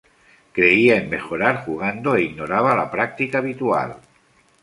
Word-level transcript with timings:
Creía 0.55 0.95
en 1.01 1.11
mejorar 1.15 1.55
jugando 1.65 2.07
e 2.15 2.23
ignoraba 2.29 2.73
la 2.75 2.89
práctica 2.89 3.37
habitual. 3.37 3.97